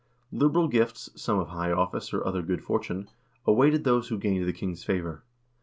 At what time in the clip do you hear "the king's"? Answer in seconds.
4.47-4.83